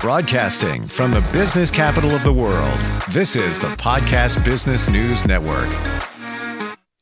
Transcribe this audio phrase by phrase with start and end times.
[0.00, 2.78] Broadcasting from the business capital of the world,
[3.10, 5.68] this is the Podcast Business News Network.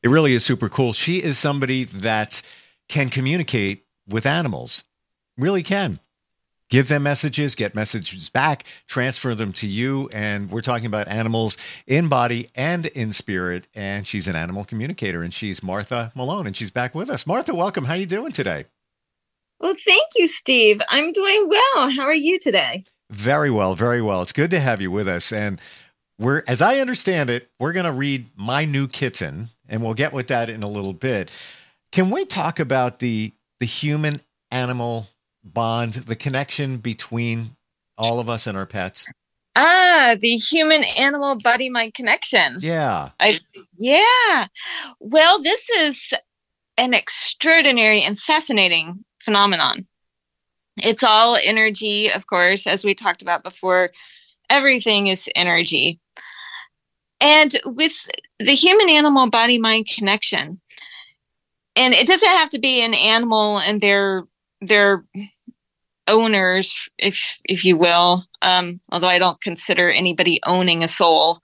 [0.03, 0.91] It really is super cool.
[0.91, 2.41] She is somebody that
[2.89, 4.83] can communicate with animals,
[5.37, 6.01] really can.
[6.69, 10.09] Give them messages, get messages back, transfer them to you.
[10.11, 11.55] And we're talking about animals
[11.87, 13.65] in body and in spirit.
[13.73, 17.25] And she's an animal communicator, and she's Martha Malone, and she's back with us.
[17.25, 17.85] Martha, welcome.
[17.85, 18.65] How are you doing today?
[19.59, 20.81] Well, thank you, Steve.
[20.89, 21.89] I'm doing well.
[21.89, 22.85] How are you today?
[23.09, 24.21] Very well, very well.
[24.21, 25.33] It's good to have you with us.
[25.33, 25.59] And
[26.17, 30.13] we're, as I understand it, we're going to read My New Kitten, and we'll get
[30.13, 31.31] with that in a little bit.
[31.91, 35.07] Can we talk about the the human animal
[35.43, 37.51] bond, the connection between
[37.97, 39.05] all of us and our pets?
[39.55, 42.57] Ah, the human animal body mind connection.
[42.59, 43.09] Yeah.
[43.19, 43.39] I,
[43.77, 44.47] yeah.
[44.99, 46.13] Well, this is
[46.77, 49.87] an extraordinary and fascinating phenomenon.
[50.77, 53.91] It's all energy, of course, as we talked about before.
[54.49, 55.99] Everything is energy.
[57.21, 58.07] And with
[58.39, 60.61] the human animal body mind connection,
[61.75, 64.23] and it doesn't have to be an animal and their
[64.61, 65.03] their
[66.07, 68.23] owners, if if you will.
[68.41, 71.39] Um, although I don't consider anybody owning a soul,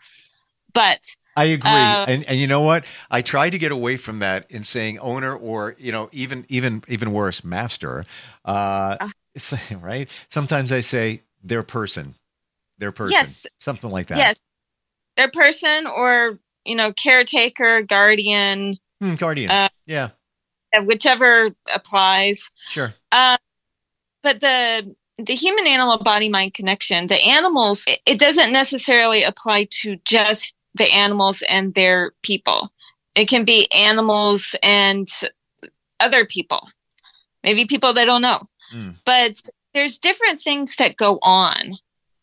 [0.73, 1.69] but I agree.
[1.69, 2.86] Uh, and and you know what?
[3.11, 6.83] I try to get away from that in saying owner or, you know, even even
[6.88, 8.05] even worse, master.
[8.45, 8.97] Uh,
[9.52, 10.09] uh right?
[10.30, 12.16] Sometimes I say their person.
[12.77, 13.14] Their person.
[13.14, 13.45] Yes.
[13.59, 14.17] Something like that.
[14.17, 14.36] Yes.
[15.17, 18.77] Their person or, you know, caretaker, guardian.
[19.02, 19.52] Hmm, guardian.
[19.52, 20.09] Uh, yeah.
[20.83, 22.52] Whichever applies.
[22.67, 22.94] Sure.
[23.11, 23.38] Uh,
[24.23, 29.97] but the the human animal body mind connection, the animals, it doesn't necessarily apply to
[30.03, 32.72] just the animals and their people.
[33.16, 35.08] It can be animals and
[36.00, 36.70] other people,
[37.44, 38.42] maybe people they don't know.
[38.73, 38.95] Mm.
[39.06, 39.42] But
[39.73, 41.73] there's different things that go on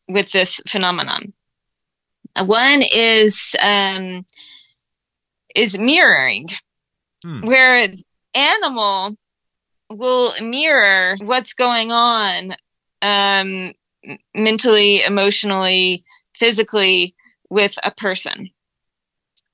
[0.08, 1.32] with this phenomenon.
[2.44, 4.26] One is um,
[5.54, 6.48] is mirroring,
[7.24, 7.44] mm.
[7.44, 7.88] where
[8.34, 9.16] animal
[9.90, 12.54] will mirror what's going on
[13.02, 13.72] um,
[14.34, 17.14] mentally, emotionally, physically
[17.52, 18.48] with a person.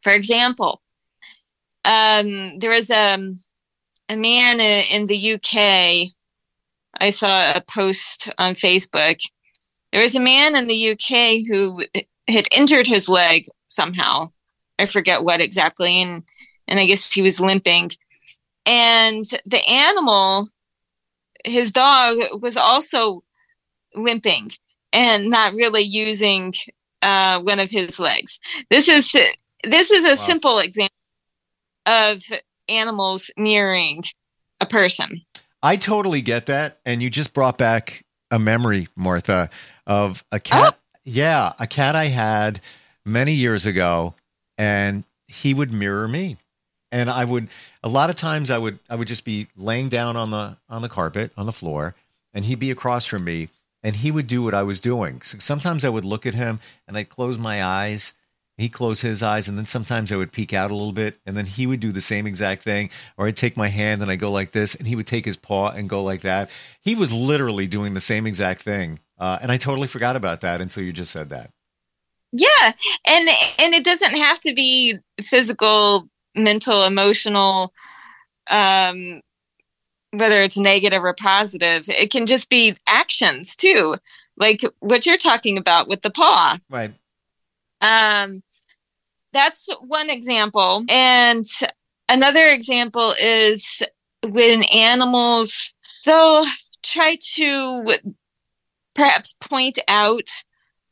[0.03, 0.81] For example,
[1.84, 3.41] um, there was a, um,
[4.09, 6.12] a man in the UK.
[7.00, 9.20] I saw a post on Facebook.
[9.91, 11.84] There was a man in the UK who
[12.28, 14.30] had injured his leg somehow.
[14.78, 16.22] I forget what exactly, and
[16.69, 17.91] and I guess he was limping.
[18.65, 20.48] And the animal,
[21.44, 23.25] his dog, was also
[23.94, 24.53] limping
[24.92, 26.54] and not really using
[27.03, 28.38] uh, one of his legs.
[28.70, 29.12] This is
[29.64, 30.14] this is a wow.
[30.14, 30.94] simple example
[31.86, 32.22] of
[32.69, 34.03] animals mirroring
[34.60, 35.22] a person.
[35.62, 39.50] I totally get that, and you just brought back a memory, Martha,
[39.86, 40.75] of a cat.
[40.75, 40.78] Oh.
[41.04, 42.60] Yeah, a cat I had
[43.04, 44.15] many years ago,
[44.59, 46.36] and he would mirror me,
[46.92, 47.48] and I would
[47.82, 50.82] a lot of times I would I would just be laying down on the on
[50.82, 51.94] the carpet on the floor,
[52.34, 53.48] and he'd be across from me,
[53.83, 55.22] and he would do what I was doing.
[55.22, 58.15] So sometimes I would look at him and I'd close my eyes.
[58.56, 61.37] He'd close his eyes, and then sometimes I would peek out a little bit, and
[61.37, 62.91] then he would do the same exact thing.
[63.16, 65.37] Or I'd take my hand and I go like this, and he would take his
[65.37, 66.50] paw and go like that.
[66.81, 70.60] He was literally doing the same exact thing, uh, and I totally forgot about that
[70.60, 71.53] until you just said that.
[72.33, 72.72] Yeah,
[73.06, 73.28] and
[73.60, 77.72] and it doesn't have to be physical, mental, emotional.
[78.50, 79.22] Um,
[80.11, 81.89] whether it's negative or positive.
[81.89, 83.97] It can just be actions too,
[84.37, 86.59] like what you're talking about with the paw.
[86.71, 86.93] Right.
[87.81, 88.43] Um,
[89.33, 90.85] that's one example.
[90.89, 91.45] And
[92.09, 93.83] another example is
[94.27, 95.75] when animals,
[96.05, 96.45] they'll
[96.83, 97.95] try to
[98.95, 100.29] perhaps point out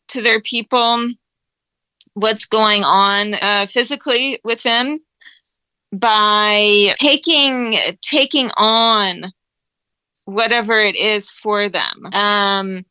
[0.09, 1.09] to their people
[2.15, 5.00] what's going on uh, physically with them
[5.98, 9.26] by taking taking on
[10.24, 12.09] whatever it is for them.
[12.12, 12.84] Um,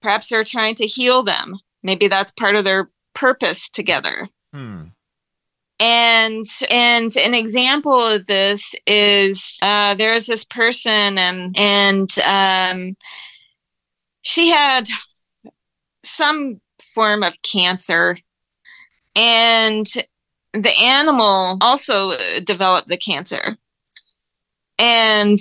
[0.00, 1.58] perhaps they're trying to heal them.
[1.82, 4.28] Maybe that's part of their purpose together.
[4.52, 4.84] Hmm.
[5.78, 12.96] And and an example of this is uh, there's this person and and um,
[14.22, 14.86] she had
[16.02, 18.18] some form of cancer
[19.16, 19.86] and
[20.52, 23.56] the animal also developed the cancer.
[24.78, 25.38] And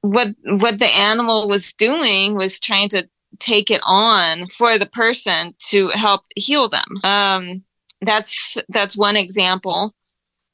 [0.00, 3.08] what what the animal was doing was trying to
[3.38, 6.86] take it on for the person to help heal them.
[7.04, 7.64] Um,
[8.00, 9.94] that's that's one example.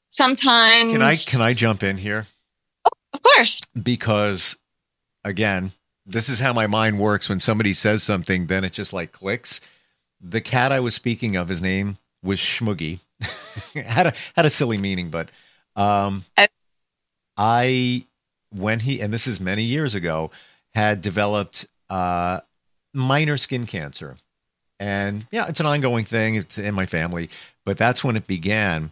[0.09, 2.27] Sometimes Can I can I jump in here?
[2.85, 3.61] Oh, of course.
[3.81, 4.55] Because
[5.23, 5.71] again,
[6.05, 7.29] this is how my mind works.
[7.29, 9.61] When somebody says something, then it just like clicks.
[10.21, 12.99] The cat I was speaking of, his name was Schmoogie.
[13.75, 15.29] had a had a silly meaning, but
[15.75, 16.25] um,
[17.37, 18.03] I
[18.51, 20.31] when he and this is many years ago
[20.73, 22.39] had developed uh,
[22.93, 24.17] minor skin cancer,
[24.79, 26.35] and yeah, it's an ongoing thing.
[26.35, 27.29] It's in my family,
[27.65, 28.91] but that's when it began.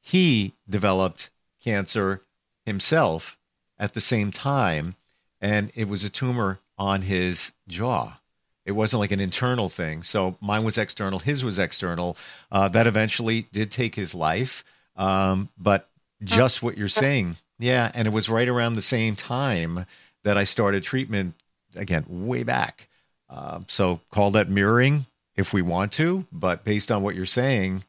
[0.00, 1.30] He developed
[1.62, 2.20] cancer
[2.64, 3.36] himself
[3.78, 4.94] at the same time,
[5.40, 8.18] and it was a tumor on his jaw.
[8.66, 10.02] It wasn't like an internal thing.
[10.02, 12.16] So mine was external, his was external.
[12.52, 14.64] Uh, that eventually did take his life.
[14.96, 15.88] Um, but
[16.22, 17.90] just what you're saying, yeah.
[17.94, 19.86] And it was right around the same time
[20.24, 21.34] that I started treatment
[21.76, 22.88] again, way back.
[23.30, 27.84] Uh, so call that mirroring if we want to, but based on what you're saying,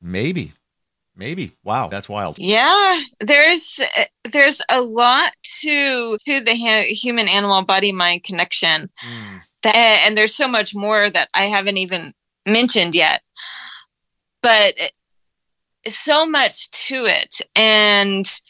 [0.00, 0.52] maybe
[1.14, 3.80] maybe wow that's wild yeah there's
[4.30, 9.40] there's a lot to to the human animal body mind connection mm.
[9.68, 12.12] And there's so much more that i haven't even
[12.46, 13.22] mentioned yet
[14.42, 14.74] but
[15.86, 18.40] so much to it and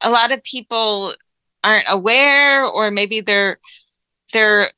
[0.00, 1.14] a lot of people
[1.62, 3.58] aren't aware or maybe they're
[4.32, 4.70] they're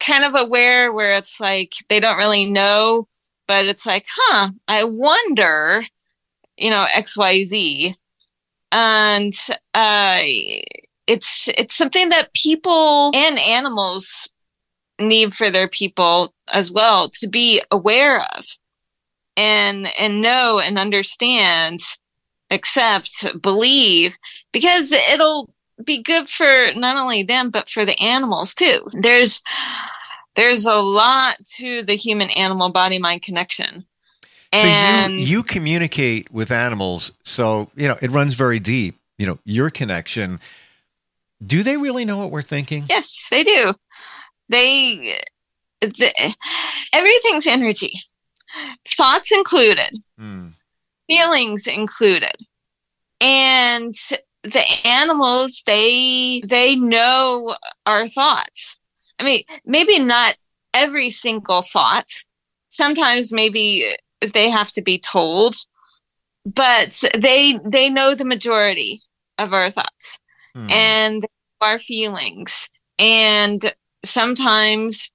[0.00, 3.06] kind of aware where it's like they don't really know
[3.48, 5.82] but it's like, huh, I wonder,
[6.56, 7.94] you know, XYZ.
[8.70, 9.32] And
[9.72, 10.20] uh,
[11.06, 14.28] it's it's something that people and animals
[14.98, 18.44] need for their people as well to be aware of
[19.36, 21.80] and and know and understand
[22.50, 24.16] accept believe
[24.52, 25.50] because it'll
[25.84, 29.42] be good for not only them but for the animals too there's
[30.38, 33.84] there's a lot to the human animal body mind connection.
[34.52, 38.94] And so you, you communicate with animals, so you know it runs very deep.
[39.18, 40.38] You know your connection.
[41.44, 42.86] Do they really know what we're thinking?
[42.88, 43.74] Yes, they do.
[44.48, 45.20] They,
[45.80, 46.36] the,
[46.92, 48.02] everything's energy,
[48.86, 50.52] thoughts included, mm.
[51.06, 52.36] feelings included,
[53.20, 53.94] and
[54.44, 57.54] the animals they they know
[57.84, 58.78] our thoughts
[59.18, 60.36] I mean, maybe not
[60.72, 62.08] every single thought.
[62.68, 63.96] Sometimes maybe
[64.32, 65.56] they have to be told,
[66.44, 69.00] but they they know the majority
[69.38, 70.20] of our thoughts
[70.54, 70.70] hmm.
[70.70, 71.26] and
[71.60, 72.68] our feelings.
[72.98, 73.72] And
[74.04, 75.10] sometimes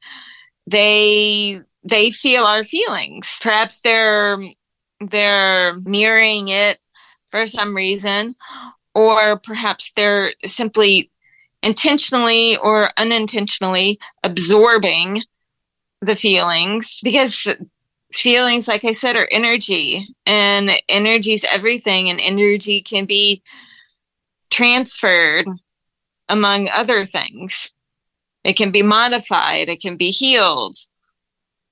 [0.68, 3.40] they they feel our feelings.
[3.42, 4.38] Perhaps they're
[5.00, 6.80] they're mirroring it
[7.30, 8.36] for some reason,
[8.94, 11.10] or perhaps they're simply
[11.62, 15.24] intentionally or unintentionally absorbing
[16.02, 17.48] the feelings because
[18.12, 23.42] feelings like i said are energy and energy is everything and energy can be
[24.52, 25.48] transferred
[26.28, 27.73] among other things
[28.44, 29.70] it can be modified.
[29.70, 30.76] It can be healed.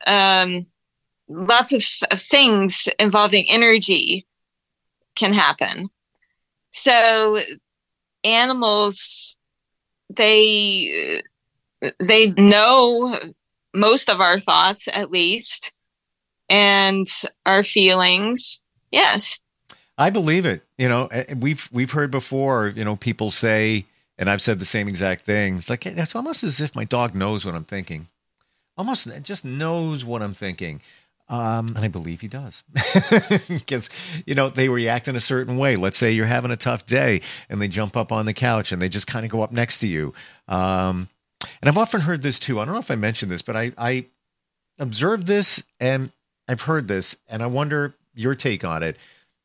[0.07, 0.67] Um,
[1.27, 4.25] lots of, of things involving energy
[5.15, 5.89] can happen.
[6.69, 7.39] So
[8.23, 9.37] animals
[10.15, 11.21] they
[11.99, 13.17] they know
[13.73, 15.73] most of our thoughts at least
[16.49, 17.07] and
[17.45, 18.61] our feelings.
[18.91, 19.39] Yes.
[19.97, 20.63] I believe it.
[20.77, 23.85] You know we've we've heard before you know people say
[24.21, 27.13] and i've said the same exact thing it's like it's almost as if my dog
[27.13, 28.07] knows what i'm thinking
[28.77, 30.79] almost just knows what i'm thinking
[31.31, 32.61] um, and I believe he does
[33.47, 33.89] because,
[34.25, 35.77] you know, they react in a certain way.
[35.77, 38.81] Let's say you're having a tough day and they jump up on the couch and
[38.81, 40.13] they just kind of go up next to you.
[40.49, 41.07] Um,
[41.61, 42.59] and I've often heard this too.
[42.59, 44.05] I don't know if I mentioned this, but I, I
[44.77, 46.11] observed this and
[46.49, 48.97] I've heard this and I wonder your take on it.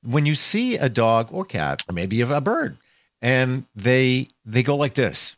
[0.03, 2.79] When you see a dog or cat, or maybe a bird,
[3.27, 5.37] and they they go like this,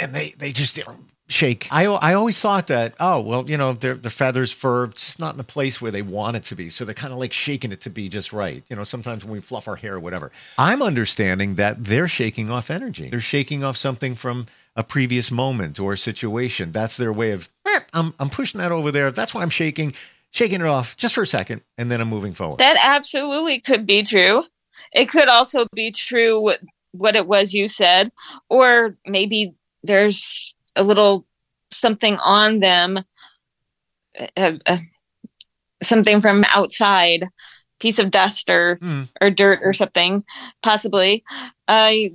[0.00, 0.80] and they they just
[1.28, 1.68] shake.
[1.70, 5.32] I I always thought that oh well you know their the feathers fur just not
[5.32, 7.70] in the place where they want it to be, so they're kind of like shaking
[7.70, 8.64] it to be just right.
[8.68, 10.32] You know sometimes when we fluff our hair or whatever.
[10.58, 13.08] I'm understanding that they're shaking off energy.
[13.08, 16.72] They're shaking off something from a previous moment or situation.
[16.72, 19.12] That's their way of eh, I'm I'm pushing that over there.
[19.12, 19.94] That's why I'm shaking,
[20.32, 22.58] shaking it off just for a second, and then I'm moving forward.
[22.58, 24.44] That absolutely could be true.
[24.92, 26.40] It could also be true
[26.92, 28.12] what, it was you said,
[28.48, 31.26] or maybe there's a little
[31.70, 33.00] something on them,
[34.36, 34.78] uh, uh,
[35.82, 37.28] something from outside,
[37.80, 39.08] piece of dust or mm.
[39.20, 40.24] or dirt or something,
[40.62, 41.24] possibly.
[41.66, 42.12] I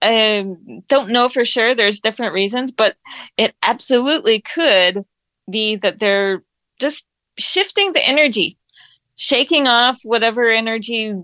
[0.00, 0.46] I
[0.88, 1.74] don't know for sure.
[1.74, 2.96] There's different reasons, but
[3.36, 5.04] it absolutely could
[5.50, 6.42] be that they're
[6.78, 7.04] just
[7.38, 8.58] shifting the energy,
[9.16, 11.14] shaking off whatever energy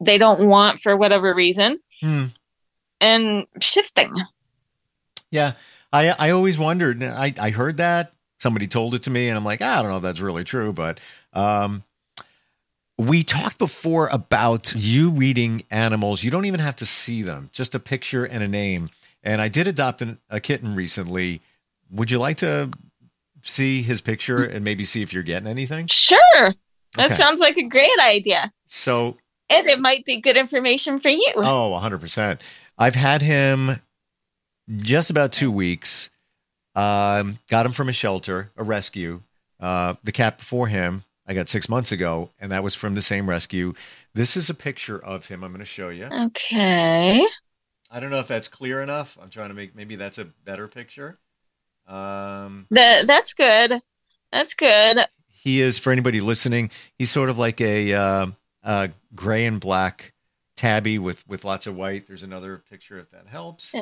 [0.00, 2.30] they don't want for whatever reason, mm.
[3.00, 4.14] and shifting.
[5.30, 5.52] Yeah,
[5.92, 7.02] I I always wondered.
[7.02, 9.90] I I heard that somebody told it to me, and I'm like, ah, I don't
[9.90, 11.00] know if that's really true, but
[11.32, 11.82] um,
[12.96, 16.22] we talked before about you reading animals.
[16.22, 18.90] You don't even have to see them; just a picture and a name.
[19.22, 21.40] And I did adopt an, a kitten recently.
[21.90, 22.70] Would you like to
[23.42, 25.86] see his picture and maybe see if you're getting anything?
[25.88, 26.54] Sure.
[26.94, 27.14] That Okay.
[27.14, 28.52] sounds like a great idea.
[28.66, 29.16] So
[29.50, 31.32] And it might be good information for you.
[31.36, 32.38] Oh, 100%.
[32.76, 33.80] I've had him
[34.76, 36.10] just about two weeks.
[36.74, 39.20] Um, got him from a shelter, a rescue.
[39.58, 43.02] Uh, the cat before him, I got six months ago, and that was from the
[43.02, 43.74] same rescue.
[44.14, 45.42] This is a picture of him.
[45.42, 46.04] I'm going to show you.
[46.06, 47.26] Okay.
[47.90, 49.16] I don't know if that's clear enough.
[49.20, 51.16] I'm trying to make maybe that's a better picture.
[51.86, 53.80] Um, The, that's good.
[54.30, 54.98] That's good.
[55.26, 56.70] he is for anybody listening.
[56.98, 58.26] He's sort of like a, uh,
[58.68, 60.12] a gray and black
[60.56, 62.06] tabby with with lots of white.
[62.06, 63.74] There's another picture if that helps.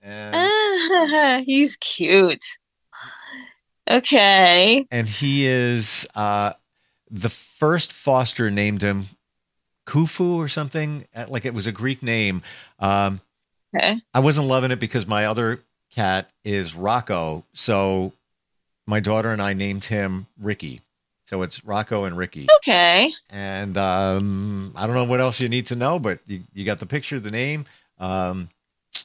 [0.00, 2.44] And Ah, he's cute.
[3.90, 4.86] Okay.
[4.90, 6.52] and he is uh,
[7.10, 9.06] the first foster named him
[9.86, 12.42] Khufu or something uh, like it was a Greek name.
[12.78, 13.20] Um,
[13.74, 14.00] Okay.
[14.14, 15.60] I wasn't loving it because my other
[15.94, 18.14] cat is Rocco, so
[18.86, 20.80] my daughter and I named him Ricky.
[21.28, 22.46] So it's Rocco and Ricky.
[22.56, 23.12] Okay.
[23.28, 26.78] And um, I don't know what else you need to know, but you, you got
[26.78, 27.66] the picture, the name.
[27.98, 28.48] Um,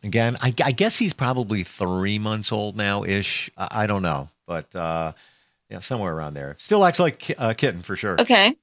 [0.06, 3.52] again, I, I guess he's probably three months old now ish.
[3.58, 5.12] I, I don't know, but uh,
[5.70, 6.56] yeah, somewhere around there.
[6.60, 8.16] Still acts like a kitten for sure.
[8.22, 8.56] Okay.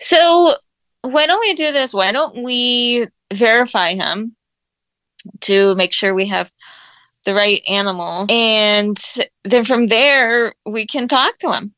[0.00, 0.56] So
[1.02, 1.94] why don't we do this?
[1.94, 4.34] Why don't we verify him
[5.42, 6.50] to make sure we have
[7.24, 8.26] the right animal?
[8.28, 8.98] And
[9.44, 11.75] then from there, we can talk to him.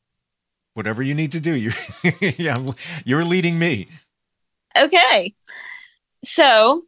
[0.79, 1.73] Whatever you need to do, you're
[2.37, 2.71] yeah,
[3.03, 3.89] you're leading me.
[4.77, 5.35] Okay.
[6.23, 6.83] So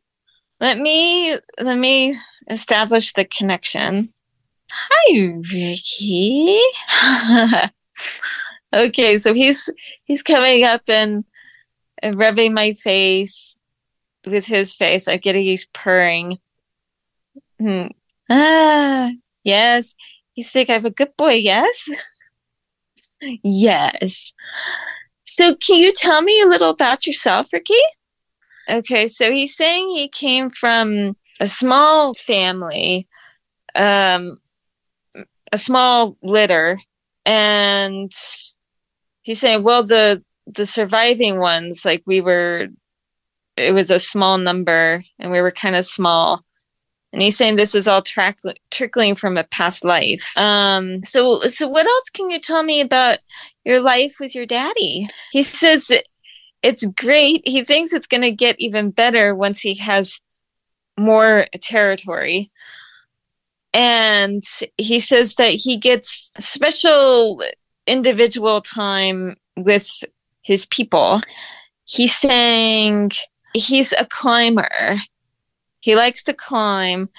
[0.62, 2.18] let me let me
[2.50, 4.14] establish the connection.
[4.72, 6.58] Hi, Ricky.
[8.74, 9.70] okay, so he's
[10.06, 11.26] he's coming up and,
[12.02, 13.60] and rubbing my face
[14.26, 15.10] with his face.
[15.10, 16.40] I get he's purring.
[17.60, 17.88] Hmm.
[18.30, 19.12] Ah,
[19.44, 19.96] yes.
[20.32, 20.70] He's sick.
[20.70, 21.90] I'm a good boy, yes?
[23.44, 24.34] Yes.
[25.26, 27.74] So can you tell me a little about yourself, Ricky?
[28.70, 33.08] Okay, so he's saying he came from a small family,
[33.76, 34.38] um,
[35.52, 36.80] a small litter,
[37.26, 38.12] and
[39.22, 42.68] he's saying, well, the the surviving ones, like we were,
[43.58, 46.44] it was a small number, and we were kind of small.
[47.14, 48.40] And he's saying this is all track-
[48.70, 50.32] trickling from a past life.
[50.38, 53.20] Um, so, so what else can you tell me about
[53.66, 55.10] your life with your daddy?
[55.32, 55.92] He says
[56.64, 57.48] it's great.
[57.48, 60.20] He thinks it's going to get even better once he has
[60.98, 62.52] more territory.
[63.74, 64.44] And
[64.78, 67.42] he says that he gets special
[67.88, 70.04] individual time with
[70.42, 71.22] his people.
[71.86, 73.12] He's saying
[73.54, 74.98] he's a climber.
[75.82, 77.10] He likes to climb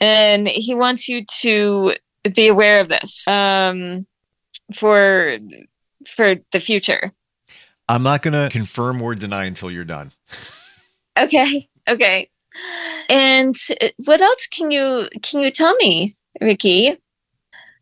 [0.00, 1.94] and he wants you to
[2.34, 4.06] be aware of this um,
[4.74, 5.38] for
[6.06, 7.12] for the future.
[7.88, 10.12] I'm not going to confirm or deny until you're done.
[11.18, 11.68] Okay.
[11.88, 12.30] Okay.
[13.08, 13.54] And
[14.04, 16.96] what else can you can you tell me, Ricky,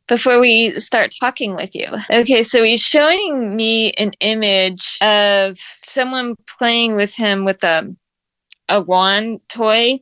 [0.08, 1.86] before we start talking with you?
[2.12, 7.94] Okay, so he's showing me an image of someone playing with him with a
[8.68, 10.00] a wand toy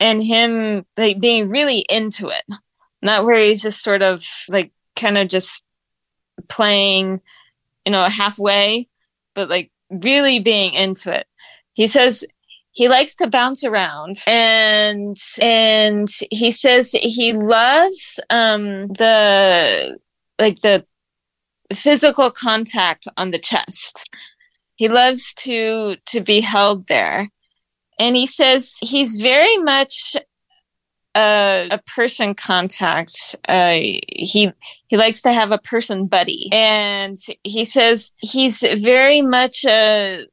[0.00, 2.44] and him like being really into it.
[3.02, 5.62] Not where he's just sort of like kind of just
[6.48, 7.20] playing,
[7.84, 8.88] you know, halfway,
[9.34, 11.26] but like really being into it.
[11.74, 12.24] He says
[12.72, 19.98] he likes to bounce around and and he says he loves um the
[20.38, 20.84] like the
[21.74, 24.10] physical contact on the chest
[24.76, 27.28] he loves to to be held there
[28.00, 30.16] and he says he's very much
[31.16, 33.36] a, a person contact.
[33.48, 33.78] Uh
[34.08, 34.52] he
[34.88, 36.48] he likes to have a person buddy.
[36.52, 40.26] And he says he's very much a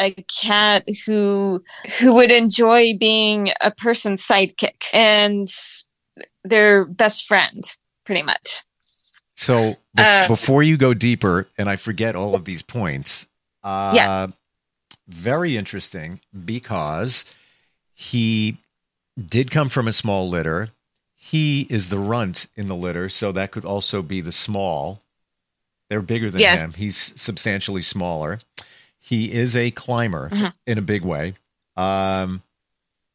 [0.00, 1.62] a cat who
[1.98, 4.84] who would enjoy being a person's sidekick.
[4.94, 5.46] And
[6.44, 7.62] their best friend
[8.04, 8.62] pretty much.
[9.36, 13.26] So be- Uh, before you go deeper, and I forget all of these points,
[13.64, 14.26] uh, Yeah.
[15.08, 17.24] Very interesting because
[17.94, 18.56] he
[19.28, 20.70] did come from a small litter.
[21.16, 25.00] He is the runt in the litter, so that could also be the small.
[25.88, 26.62] They're bigger than Yes.
[26.62, 26.72] him.
[26.72, 28.40] He's substantially smaller.
[28.98, 30.52] He is a climber Mhm.
[30.66, 31.34] in a big way.
[31.76, 32.42] Um,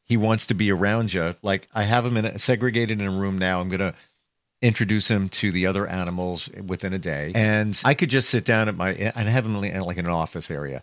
[0.04, 1.34] he wants to be around you.
[1.42, 3.60] Like I have him in a, segregated in a room now.
[3.60, 3.94] I'm gonna
[4.62, 7.30] introduce him to the other animals within a day.
[7.34, 10.50] And I could just sit down at my, and have him like in an office
[10.50, 10.82] area,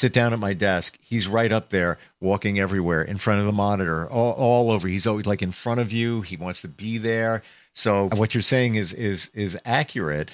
[0.00, 0.98] sit down at my desk.
[1.02, 4.88] He's right up there, walking everywhere in front of the monitor, all, all over.
[4.88, 6.22] He's always like in front of you.
[6.22, 7.42] He wants to be there.
[7.74, 10.30] So what you're saying is is is accurate.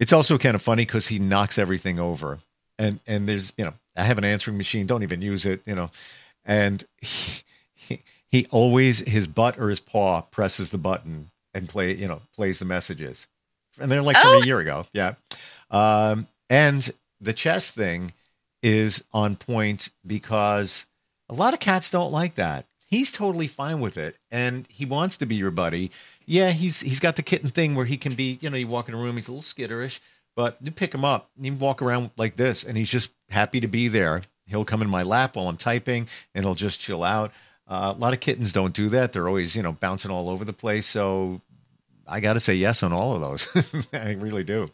[0.00, 2.38] It's also kind of funny because he knocks everything over,
[2.78, 4.86] and and there's you know I have an answering machine.
[4.86, 5.60] Don't even use it.
[5.66, 5.90] You know,
[6.44, 7.42] and he,
[7.74, 12.22] he, he always his butt or his paw presses the button and play you know
[12.34, 13.28] plays the messages,
[13.78, 14.32] and they're like oh.
[14.32, 14.86] from a year ago.
[14.92, 15.14] Yeah,
[15.70, 18.12] um, and the chess thing
[18.62, 20.86] is on point because
[21.28, 22.66] a lot of cats don't like that.
[22.86, 25.90] He's totally fine with it, and he wants to be your buddy
[26.30, 28.88] yeah, he's he's got the kitten thing where he can be, you know, you walk
[28.88, 29.98] in a room, he's a little skitterish,
[30.36, 33.58] but you pick him up, and you walk around like this, and he's just happy
[33.58, 34.22] to be there.
[34.46, 37.32] He'll come in my lap while I'm typing, and he'll just chill out.
[37.66, 40.44] Uh, a lot of kittens don't do that; they're always, you know, bouncing all over
[40.44, 40.86] the place.
[40.86, 41.40] So
[42.06, 43.86] I got to say yes on all of those.
[43.92, 44.70] I really do.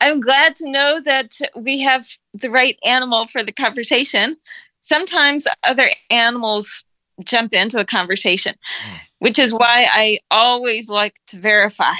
[0.00, 4.36] I'm glad to know that we have the right animal for the conversation.
[4.80, 6.84] Sometimes other animals
[7.24, 8.54] jump into the conversation,
[8.86, 8.98] mm.
[9.18, 11.92] which is why I always like to verify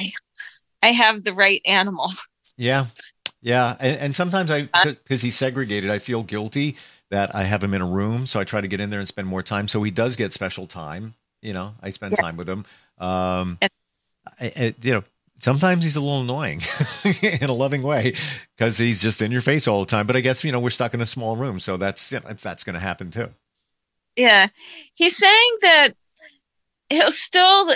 [0.83, 2.11] I have the right animal.
[2.57, 2.87] Yeah.
[3.41, 3.77] Yeah.
[3.81, 6.77] And, and sometimes I, because he's segregated, I feel guilty
[7.11, 8.27] that I have him in a room.
[8.27, 9.67] So I try to get in there and spend more time.
[9.67, 11.15] So he does get special time.
[11.41, 12.23] You know, I spend yeah.
[12.23, 12.67] time with him.
[12.99, 13.59] Um,
[14.41, 15.05] I, I, you know,
[15.45, 16.63] sometimes he's a little annoying
[17.23, 18.15] in a loving way
[18.57, 20.07] because he's just in your face all the time.
[20.07, 21.61] But I guess, you know, we're stuck in a small room.
[21.61, 23.29] So that's, you know, that's, going to happen too.
[24.17, 24.49] Yeah.
[24.95, 25.89] He's saying that
[26.89, 27.75] he'll still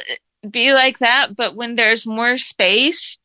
[0.51, 3.19] be like that, but when there's more space,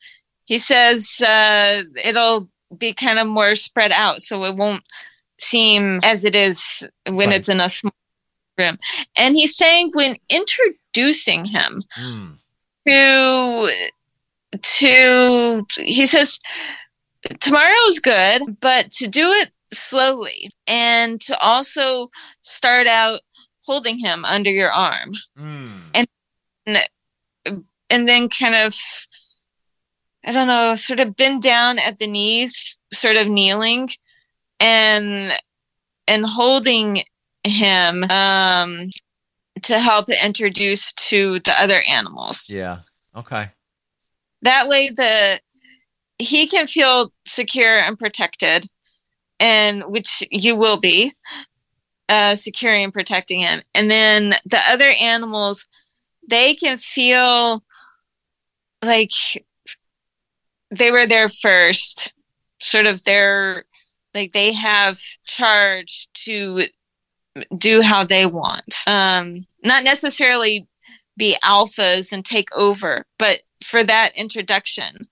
[0.43, 4.21] he says uh, it'll be kind of more spread out.
[4.21, 4.83] So it won't
[5.39, 7.37] seem as it is when right.
[7.37, 7.93] it's in a small
[8.57, 8.77] room.
[9.15, 12.37] And he's saying when introducing him mm.
[12.85, 13.93] to,
[14.61, 16.39] to, he says,
[17.39, 22.09] tomorrow's good, but to do it slowly and to also
[22.41, 23.21] start out
[23.65, 25.13] holding him under your arm.
[25.37, 25.71] Mm.
[25.93, 26.07] and
[27.89, 28.75] and then kind of
[30.25, 33.89] i don't know sort of bend down at the knees sort of kneeling
[34.59, 35.33] and
[36.07, 37.03] and holding
[37.43, 38.89] him um
[39.61, 42.51] to help introduce to the other animals.
[42.53, 42.79] Yeah.
[43.15, 43.49] Okay
[44.43, 45.39] that way the
[46.19, 48.67] he can feel secure and protected
[49.39, 51.13] and which you will be
[52.07, 53.61] uh, securing and protecting him.
[53.73, 55.67] And then the other animals,
[56.29, 57.63] they can feel
[58.83, 59.11] like
[60.71, 62.13] they were there first,
[62.61, 63.65] sort of their
[64.13, 66.67] like they have charge to
[67.57, 68.75] do how they want.
[68.85, 70.67] Um, not necessarily
[71.17, 75.07] be alphas and take over, but for that introduction,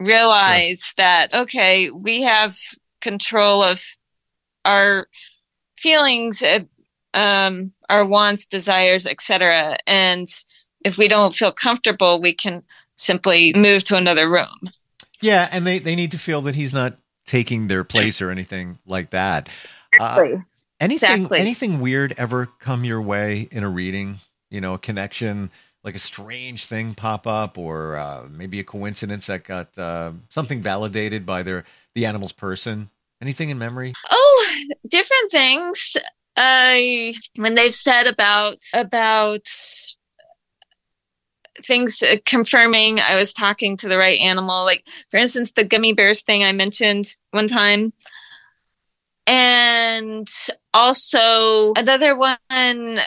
[0.00, 0.94] realize sure.
[0.98, 2.56] that okay, we have
[3.00, 3.82] control of
[4.64, 5.06] our
[5.78, 6.60] feelings, uh,
[7.14, 9.76] um, our wants, desires, etc.
[9.86, 10.28] And
[10.84, 12.62] if we don't feel comfortable, we can
[12.96, 14.70] simply move to another room.
[15.20, 16.94] Yeah, and they, they need to feel that he's not
[17.26, 19.48] taking their place or anything like that.
[19.48, 19.50] Uh,
[19.92, 20.34] exactly.
[20.34, 20.38] Uh,
[20.80, 21.38] anything exactly.
[21.38, 24.20] anything weird ever come your way in a reading?
[24.50, 25.50] You know, a connection,
[25.86, 30.60] like a strange thing pop up, or uh, maybe a coincidence that got uh, something
[30.60, 32.90] validated by their the animal's person.
[33.22, 33.94] Anything in memory?
[34.10, 34.56] Oh,
[34.88, 35.96] different things.
[36.36, 39.46] I when they've said about about
[41.64, 44.64] things uh, confirming I was talking to the right animal.
[44.64, 47.92] Like for instance, the gummy bears thing I mentioned one time.
[49.28, 50.28] And
[50.74, 53.00] also another one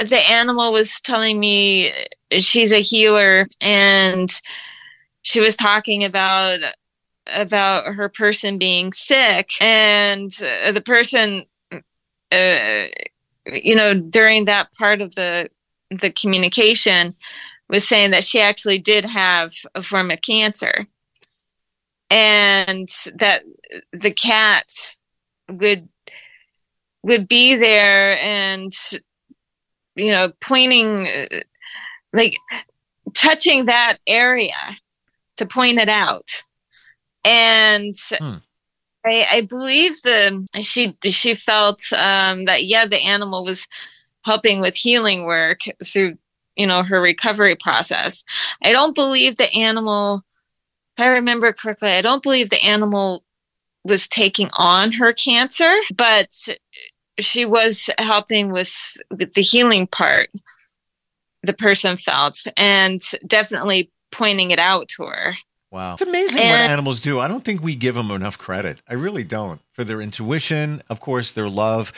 [0.00, 1.92] the animal was telling me
[2.38, 4.40] she's a healer and
[5.22, 6.60] she was talking about
[7.26, 11.44] about her person being sick and the person
[12.32, 12.86] uh,
[13.46, 15.48] you know during that part of the
[15.90, 17.14] the communication
[17.68, 20.86] was saying that she actually did have a form of cancer.
[22.10, 23.44] And that
[23.92, 24.66] the cat
[25.48, 25.88] would
[27.02, 28.74] would be there and
[30.00, 31.08] you know pointing
[32.12, 32.36] like
[33.14, 34.54] touching that area
[35.36, 36.42] to point it out
[37.24, 38.36] and hmm.
[39.04, 43.66] I, I, believe the she she felt um, that yeah the animal was
[44.24, 46.18] helping with healing work through
[46.56, 48.24] you know her recovery process.
[48.62, 50.22] I don't believe the animal.
[50.96, 53.24] If I remember correctly, I don't believe the animal
[53.84, 56.48] was taking on her cancer, but
[57.20, 60.30] she was helping with, with the healing part
[61.42, 65.32] the person felt and definitely pointing it out to her.
[65.70, 65.92] Wow.
[65.92, 67.20] It's amazing and, what animals do.
[67.20, 68.82] I don't think we give them enough credit.
[68.88, 69.60] I really don't.
[69.72, 71.92] For their intuition, of course, their love.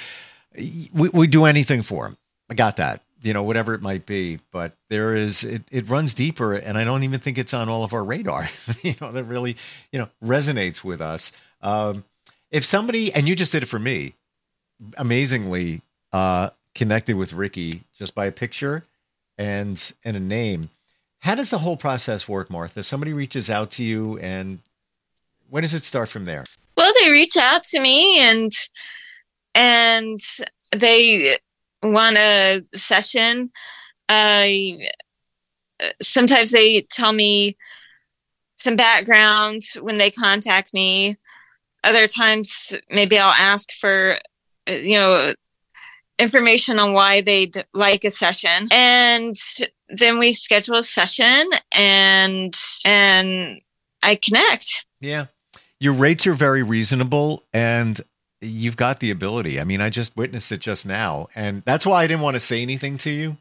[0.54, 2.18] We, we do anything for them.
[2.50, 3.00] I got that.
[3.22, 4.40] You know, whatever it might be.
[4.50, 6.54] But there is, it, it runs deeper.
[6.54, 8.50] And I don't even think it's on all of our radar,
[8.82, 9.56] you know, that really,
[9.90, 11.32] you know, resonates with us.
[11.62, 12.04] Um,
[12.50, 14.12] if somebody, and you just did it for me,
[14.96, 18.84] amazingly uh, connected with Ricky just by a picture
[19.38, 20.70] and and a name
[21.22, 22.82] how does the whole process work, Martha?
[22.82, 24.58] Somebody reaches out to you, and
[25.48, 26.46] when does it start from there?
[26.76, 28.50] Well, they reach out to me, and
[29.54, 30.18] and
[30.72, 31.38] they
[31.80, 33.52] want a session.
[34.08, 34.48] Uh,
[36.00, 37.56] sometimes they tell me
[38.56, 41.16] some background when they contact me.
[41.84, 44.18] Other times, maybe I'll ask for,
[44.68, 45.32] Uh, you know,
[46.18, 48.68] information on why they'd like a session.
[48.70, 49.36] And
[49.88, 53.60] then we schedule a session and and
[54.02, 54.86] I connect.
[55.00, 55.26] Yeah.
[55.80, 58.00] Your rates are very reasonable and
[58.40, 59.60] you've got the ability.
[59.60, 61.28] I mean, I just witnessed it just now.
[61.34, 63.36] And that's why I didn't want to say anything to you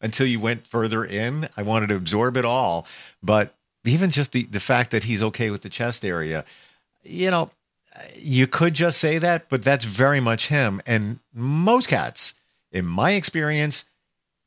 [0.00, 1.48] until you went further in.
[1.56, 2.86] I wanted to absorb it all.
[3.22, 6.44] But even just the, the fact that he's okay with the chest area,
[7.02, 7.50] you know,
[8.16, 10.80] you could just say that, but that's very much him.
[10.86, 12.34] And most cats,
[12.72, 13.84] in my experience,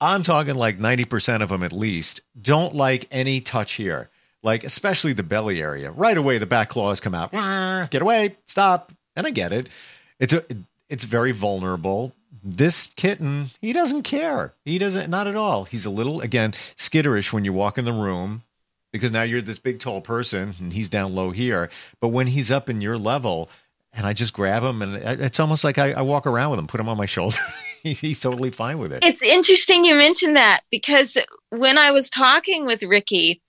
[0.01, 4.09] I'm talking like 90% of them at least, don't like any touch here.
[4.41, 5.91] Like, especially the belly area.
[5.91, 7.33] Right away, the back claws come out.
[7.89, 8.91] Get away, stop.
[9.15, 9.67] And I get it.
[10.17, 10.43] It's a,
[10.87, 12.13] it's very vulnerable.
[12.41, 14.53] This kitten, he doesn't care.
[14.63, 15.65] He doesn't, not at all.
[15.65, 18.43] He's a little, again, skitterish when you walk in the room
[18.91, 21.69] because now you're this big, tall person and he's down low here.
[21.99, 23.49] But when he's up in your level,
[23.93, 26.67] and I just grab him, and it's almost like I, I walk around with him,
[26.67, 27.39] put him on my shoulder.
[27.83, 29.03] he's totally fine with it.
[29.03, 31.17] It's interesting you mentioned that because
[31.49, 33.41] when I was talking with Ricky,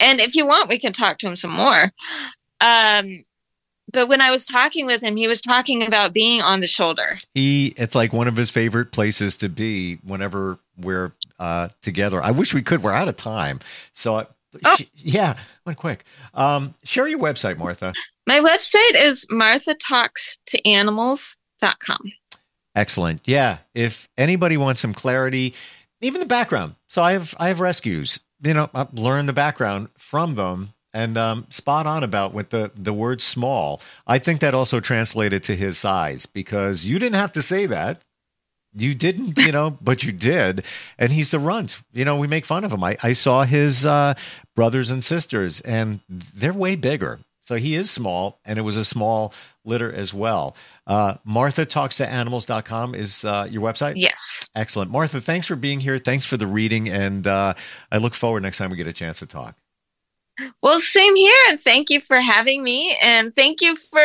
[0.00, 1.92] and if you want, we can talk to him some more.
[2.60, 3.24] Um,
[3.92, 7.18] but when I was talking with him, he was talking about being on the shoulder.
[7.34, 12.22] He, it's like one of his favorite places to be whenever we're uh, together.
[12.22, 12.82] I wish we could.
[12.82, 13.60] We're out of time,
[13.92, 14.26] so
[14.64, 14.76] oh.
[14.94, 16.04] yeah, went quick.
[16.34, 17.92] Um, share your website, Martha.
[18.26, 22.12] My website is marthatalkstoanimals.com.
[22.74, 23.20] Excellent.
[23.24, 23.58] Yeah.
[23.74, 25.54] If anybody wants some clarity,
[26.00, 26.74] even the background.
[26.88, 28.20] So I have I have rescues.
[28.42, 32.70] You know, I've learned the background from them and um, spot on about with the
[32.76, 33.80] the word small.
[34.06, 38.02] I think that also translated to his size because you didn't have to say that.
[38.76, 40.64] You didn't, you know, but you did.
[40.98, 41.80] And he's the runt.
[41.92, 42.84] You know, we make fun of him.
[42.84, 44.14] I, I saw his uh,
[44.54, 47.18] brothers and sisters, and they're way bigger.
[47.42, 49.32] So he is small, and it was a small
[49.64, 50.56] litter as well.
[50.86, 53.94] Uh, Martha talks to animals.com is uh, your website?
[53.96, 54.48] Yes.
[54.54, 54.90] Excellent.
[54.90, 55.98] Martha, thanks for being here.
[55.98, 56.88] Thanks for the reading.
[56.88, 57.54] And uh,
[57.90, 59.54] I look forward next time we get a chance to talk.
[60.62, 61.36] Well, same here.
[61.48, 62.96] And thank you for having me.
[63.02, 64.02] And thank you for,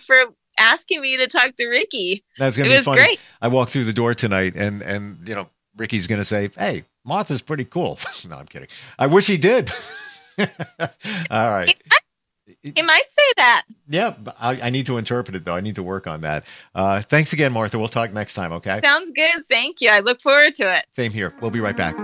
[0.00, 0.16] for
[0.58, 2.24] asking me to talk to Ricky.
[2.38, 2.96] That's going to be fun.
[2.96, 3.20] great.
[3.40, 6.84] I walked through the door tonight and, and, you know, Ricky's going to say, Hey,
[7.04, 7.98] Martha's pretty cool.
[8.28, 8.68] no, I'm kidding.
[8.98, 9.70] I wish he did.
[10.38, 10.48] All
[11.50, 11.74] right.
[12.62, 13.64] He might say that.
[13.88, 15.54] Yeah, I, I, need to interpret it though.
[15.54, 16.44] I need to work on that.
[16.74, 17.78] Uh, thanks again, Martha.
[17.78, 18.52] We'll talk next time.
[18.52, 18.80] Okay.
[18.82, 19.46] Sounds good.
[19.46, 19.90] Thank you.
[19.90, 20.86] I look forward to it.
[20.94, 21.34] Same here.
[21.40, 21.94] We'll be right back.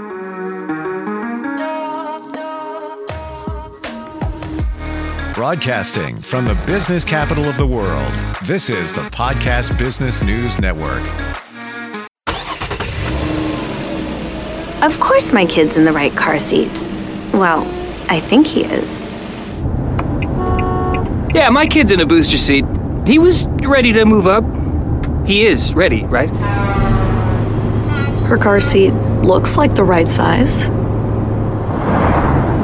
[5.40, 8.12] Broadcasting from the business capital of the world.
[8.44, 11.02] This is the Podcast Business News Network.
[14.82, 16.70] Of course, my kid's in the right car seat.
[17.32, 17.62] Well,
[18.10, 18.98] I think he is.
[21.34, 22.66] Yeah, my kid's in a booster seat.
[23.06, 24.44] He was ready to move up.
[25.26, 26.28] He is ready, right?
[28.26, 28.90] Her car seat
[29.22, 30.68] looks like the right size.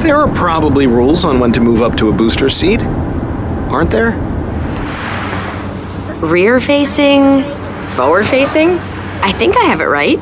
[0.07, 4.11] There are probably rules on when to move up to a booster seat, aren't there?
[6.25, 7.43] Rear facing,
[7.97, 8.69] forward facing?
[9.19, 10.17] I think I have it right.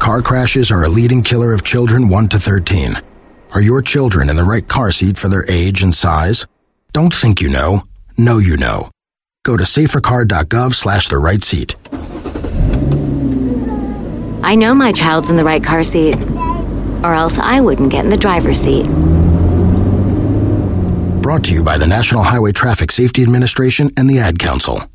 [0.00, 2.96] Car crashes are a leading killer of children 1 to 13.
[3.52, 6.46] Are your children in the right car seat for their age and size?
[6.92, 7.84] Don't think you know.
[8.16, 8.90] Know you know.
[9.44, 11.76] Go to safercar.gov slash the right seat.
[14.48, 16.16] I know my child's in the right car seat,
[17.04, 18.86] or else I wouldn't get in the driver's seat.
[21.20, 24.80] Brought to you by the National Highway Traffic Safety Administration and the Ad Council.